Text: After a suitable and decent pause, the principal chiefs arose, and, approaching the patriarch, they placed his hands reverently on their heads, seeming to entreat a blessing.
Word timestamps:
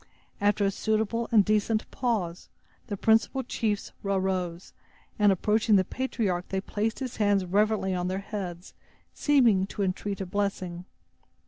After 0.41 0.65
a 0.65 0.71
suitable 0.71 1.29
and 1.31 1.45
decent 1.45 1.91
pause, 1.91 2.49
the 2.87 2.97
principal 2.97 3.43
chiefs 3.43 3.91
arose, 4.03 4.73
and, 5.19 5.31
approaching 5.31 5.75
the 5.75 5.83
patriarch, 5.83 6.49
they 6.49 6.59
placed 6.59 6.97
his 6.97 7.17
hands 7.17 7.45
reverently 7.45 7.93
on 7.93 8.07
their 8.07 8.17
heads, 8.17 8.73
seeming 9.13 9.67
to 9.67 9.83
entreat 9.83 10.19
a 10.19 10.25
blessing. 10.25 10.85